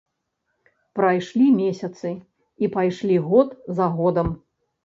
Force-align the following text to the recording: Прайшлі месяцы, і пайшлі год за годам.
Прайшлі 0.99 1.47
месяцы, 1.59 2.09
і 2.65 2.73
пайшлі 2.77 3.17
год 3.29 3.47
за 3.81 3.87
годам. 4.01 4.27